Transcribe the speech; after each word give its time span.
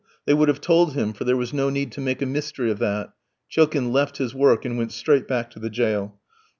They 0.25 0.33
would 0.33 0.47
have 0.47 0.61
told 0.61 0.93
him, 0.93 1.13
for 1.13 1.25
there 1.25 1.37
was 1.37 1.53
no 1.53 1.69
need 1.69 1.91
to 1.91 2.01
make 2.01 2.23
a 2.23 2.25
mystery 2.25 2.71
of 2.71 2.79
that. 2.79 3.13
Chilkin 3.51 3.91
left 3.93 4.17
his 4.17 4.33
work, 4.33 4.65
and 4.65 4.75
went 4.75 4.93
straight 4.93 5.27
back 5.27 5.51
to 5.51 5.59
the 5.59 5.69
jail. 5.69 6.17